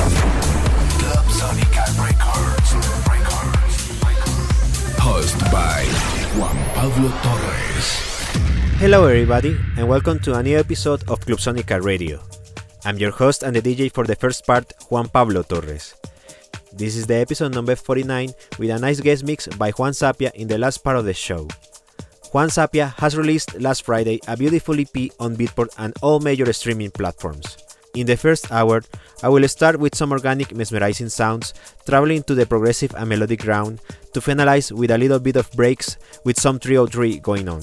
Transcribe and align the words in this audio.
Clubsonica 1.02 1.82
Records. 1.98 2.70
Records. 3.10 3.74
Host 5.02 5.34
by 5.50 5.82
Juan 6.38 6.54
Pablo 6.78 7.08
Torrez. 7.26 7.86
Hello, 8.78 9.06
everybody, 9.06 9.58
and 9.76 9.88
welcome 9.88 10.20
to 10.20 10.34
a 10.34 10.42
new 10.44 10.56
episode 10.56 11.02
of 11.10 11.18
Clubsonica 11.26 11.82
Radio. 11.82 12.20
I'm 12.84 12.98
your 12.98 13.10
host 13.10 13.42
and 13.42 13.56
the 13.56 13.62
DJ 13.62 13.90
for 13.90 14.04
the 14.04 14.14
first 14.14 14.46
part, 14.46 14.74
Juan 14.90 15.08
Pablo 15.08 15.42
Torrez. 15.42 15.94
This 16.74 16.96
is 16.96 17.06
the 17.06 17.16
episode 17.16 17.54
number 17.54 17.76
49 17.76 18.30
with 18.58 18.70
a 18.70 18.78
nice 18.78 18.98
guest 19.00 19.24
mix 19.24 19.46
by 19.46 19.72
Juan 19.72 19.92
Sapia 19.92 20.32
in 20.32 20.48
the 20.48 20.56
last 20.56 20.78
part 20.78 20.96
of 20.96 21.04
the 21.04 21.12
show. 21.12 21.46
Juan 22.32 22.48
Sapia 22.48 22.94
has 22.94 23.14
released 23.14 23.60
last 23.60 23.84
Friday 23.84 24.20
a 24.26 24.38
beautiful 24.38 24.80
EP 24.80 25.12
on 25.20 25.36
Beatport 25.36 25.68
and 25.76 25.92
all 26.00 26.18
major 26.18 26.50
streaming 26.54 26.90
platforms. 26.90 27.58
In 27.94 28.06
the 28.06 28.16
first 28.16 28.50
hour, 28.50 28.82
I 29.22 29.28
will 29.28 29.46
start 29.48 29.78
with 29.78 29.94
some 29.94 30.12
organic, 30.12 30.56
mesmerizing 30.56 31.10
sounds, 31.10 31.52
traveling 31.86 32.22
to 32.22 32.34
the 32.34 32.46
progressive 32.46 32.94
and 32.96 33.06
melodic 33.06 33.40
ground, 33.40 33.82
to 34.14 34.20
finalize 34.20 34.72
with 34.72 34.90
a 34.90 34.96
little 34.96 35.20
bit 35.20 35.36
of 35.36 35.52
breaks 35.52 35.98
with 36.24 36.40
some 36.40 36.58
303 36.58 37.18
going 37.18 37.50
on. 37.50 37.60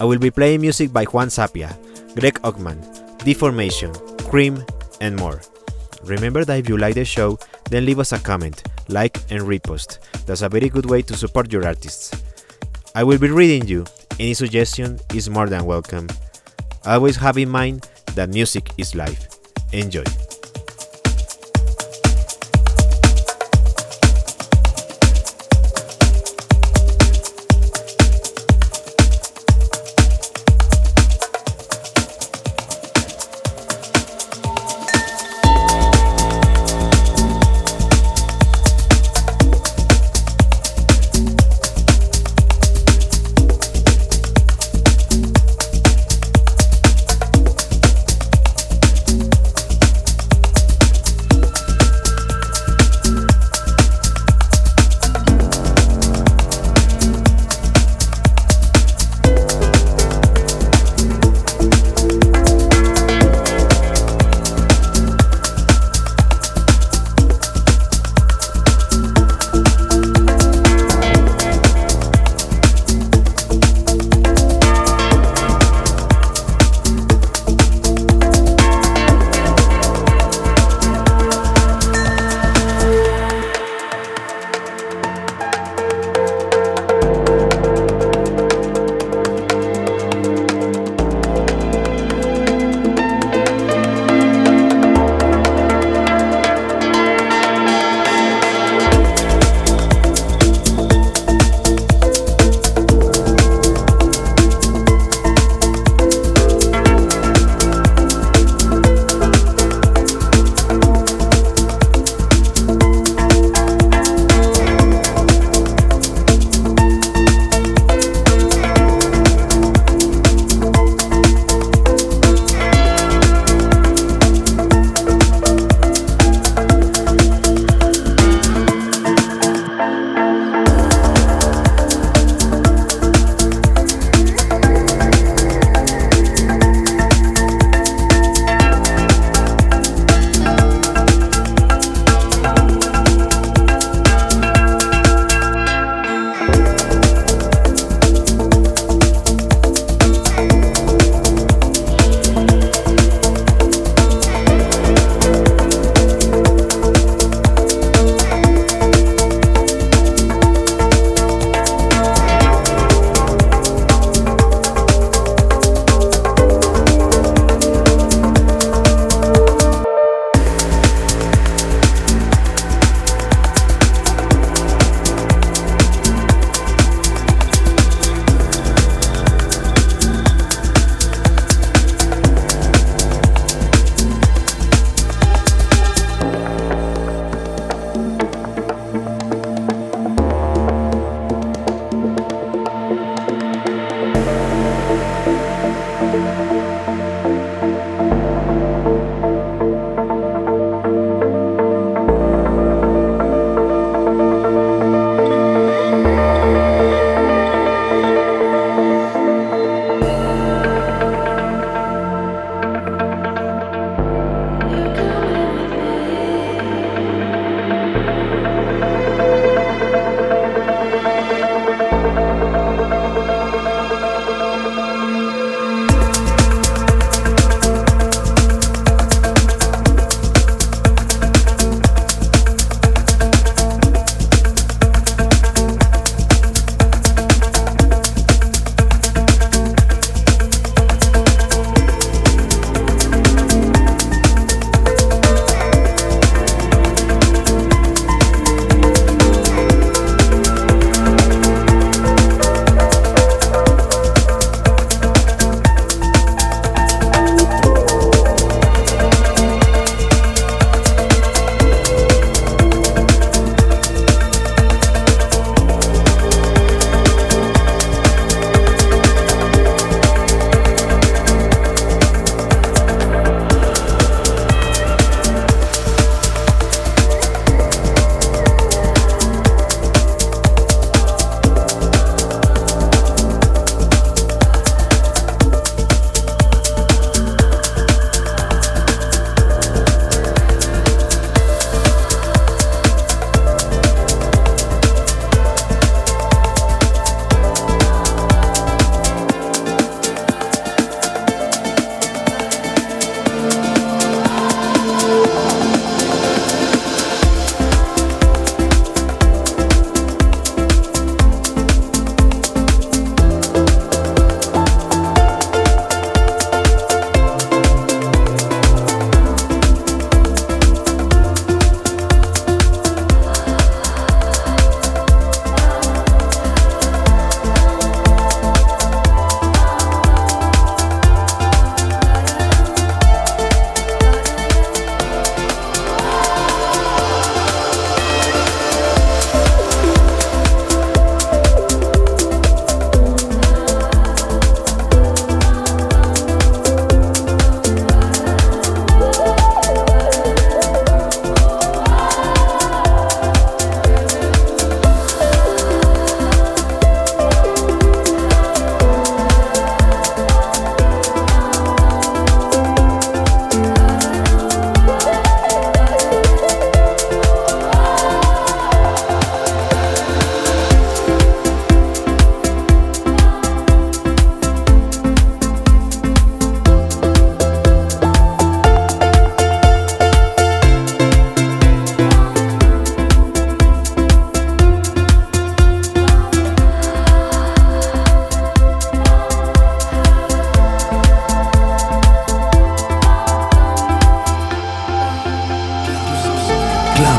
I 0.00 0.04
will 0.04 0.18
be 0.18 0.32
playing 0.32 0.62
music 0.62 0.92
by 0.92 1.04
Juan 1.04 1.28
Sapia, 1.28 1.78
Greg 2.18 2.42
Ochman, 2.42 2.82
Deformation, 3.18 3.94
Cream, 4.28 4.64
and 5.00 5.14
more. 5.14 5.40
Remember 6.08 6.44
that 6.44 6.58
if 6.58 6.68
you 6.68 6.78
like 6.78 6.94
the 6.94 7.04
show, 7.04 7.38
then 7.70 7.84
leave 7.84 7.98
us 7.98 8.12
a 8.12 8.18
comment, 8.18 8.62
like, 8.88 9.18
and 9.30 9.42
repost. 9.42 9.98
That's 10.24 10.42
a 10.42 10.48
very 10.48 10.70
good 10.70 10.88
way 10.88 11.02
to 11.02 11.14
support 11.14 11.52
your 11.52 11.66
artists. 11.66 12.10
I 12.94 13.04
will 13.04 13.18
be 13.18 13.28
reading 13.28 13.68
you. 13.68 13.84
Any 14.18 14.34
suggestion 14.34 14.98
is 15.14 15.28
more 15.28 15.48
than 15.48 15.66
welcome. 15.66 16.08
Always 16.86 17.16
have 17.16 17.36
in 17.36 17.50
mind 17.50 17.88
that 18.14 18.30
music 18.30 18.70
is 18.78 18.94
life. 18.94 19.28
Enjoy. 19.72 20.04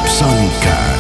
Sónica. 0.10 0.99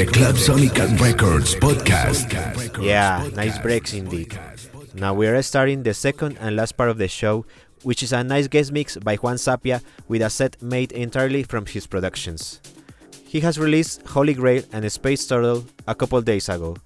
The 0.00 0.06
Clubsonica 0.06 0.98
Records 0.98 1.54
podcast. 1.56 2.32
Yeah, 2.82 3.28
nice 3.36 3.58
breaks 3.58 3.92
indeed. 3.92 4.32
Now 4.94 5.12
we 5.12 5.26
are 5.26 5.42
starting 5.42 5.82
the 5.82 5.92
second 5.92 6.38
and 6.40 6.56
last 6.56 6.78
part 6.78 6.88
of 6.88 6.96
the 6.96 7.06
show, 7.06 7.44
which 7.82 8.02
is 8.02 8.14
a 8.14 8.24
nice 8.24 8.48
guest 8.48 8.72
mix 8.72 8.96
by 8.96 9.16
Juan 9.16 9.36
Sapia 9.36 9.82
with 10.08 10.22
a 10.22 10.30
set 10.30 10.56
made 10.62 10.92
entirely 10.92 11.42
from 11.42 11.66
his 11.66 11.86
productions. 11.86 12.62
He 13.26 13.40
has 13.40 13.58
released 13.58 14.00
Holy 14.08 14.32
Grail 14.32 14.62
and 14.72 14.90
Space 14.90 15.26
Turtle 15.26 15.66
a 15.86 15.94
couple 15.94 16.22
days 16.22 16.48
ago. 16.48 16.78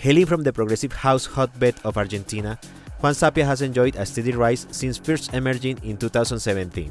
Hailing 0.00 0.24
from 0.24 0.44
the 0.44 0.52
progressive 0.54 0.94
house 0.94 1.26
hotbed 1.26 1.74
of 1.84 1.98
Argentina, 1.98 2.58
Juan 3.00 3.12
Sapia 3.12 3.44
has 3.44 3.60
enjoyed 3.60 3.96
a 3.96 4.06
steady 4.06 4.32
rise 4.32 4.66
since 4.70 4.96
first 4.96 5.34
emerging 5.34 5.78
in 5.82 5.98
2017. 5.98 6.90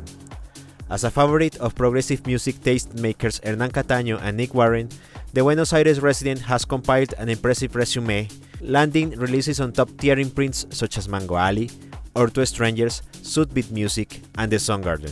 As 0.91 1.03
a 1.03 1.09
favorite 1.09 1.57
of 1.57 1.73
progressive 1.73 2.27
music 2.27 2.57
tastemakers 2.57 3.43
Hernan 3.43 3.71
Cattaneo 3.71 4.21
and 4.21 4.38
Nick 4.38 4.53
Warren, 4.53 4.89
the 5.34 5.41
Buenos 5.41 5.73
Aires 5.73 5.99
resident 5.99 6.39
has 6.41 6.63
compiled 6.63 7.13
an 7.17 7.27
impressive 7.27 7.75
resume, 7.75 8.27
landing 8.61 9.09
releases 9.17 9.59
on 9.59 9.71
top 9.71 9.89
tier 9.97 10.19
imprints 10.19 10.67
such 10.69 10.97
as 10.97 11.09
Mango 11.09 11.36
Alley, 11.36 11.71
Or 12.15 12.27
Two 12.27 12.45
Strangers, 12.45 13.01
Sudbeat 13.13 13.71
Music, 13.71 14.21
and 14.38 14.51
The 14.51 14.59
Song 14.59 14.81
Garden. 14.81 15.11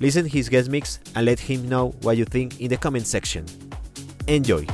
Listen 0.00 0.26
his 0.26 0.48
guest 0.48 0.70
mix 0.70 0.98
and 1.14 1.24
let 1.24 1.38
him 1.38 1.68
know 1.68 1.90
what 2.02 2.16
you 2.16 2.24
think 2.24 2.60
in 2.60 2.68
the 2.68 2.76
comment 2.76 3.06
section. 3.06 3.46
Enjoy! 4.26 4.66